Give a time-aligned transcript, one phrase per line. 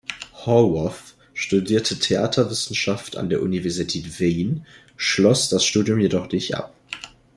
[0.33, 4.65] Horwath studierte Theaterwissenschaft an der Universität Wien,
[4.97, 6.73] schloss das Studium jedoch nicht ab.